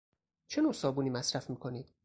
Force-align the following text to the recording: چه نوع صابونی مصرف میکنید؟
چه 0.47 0.61
نوع 0.61 0.73
صابونی 0.73 1.09
مصرف 1.09 1.49
میکنید؟ 1.49 1.93